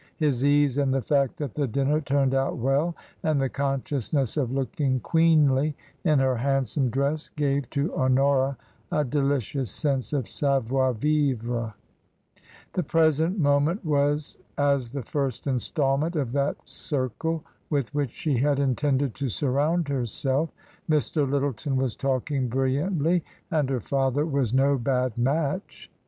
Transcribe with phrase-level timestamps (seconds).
[0.17, 4.51] His ease and the fact that the dinner turned out well, and the consciousness of
[4.51, 8.57] looking queenly in her handsome dress, gave to Honora
[8.91, 11.75] a delicious sense of savoir vivre;
[12.73, 16.55] the present moment was as the first installment of that"
[16.87, 20.49] circle" with which she had intended to surround her self;
[20.89, 21.29] Mr.
[21.29, 25.91] Lyttleton was talking brilliantly, and her father was no bad match.